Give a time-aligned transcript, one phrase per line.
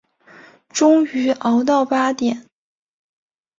[0.69, 2.47] 终于熬到八点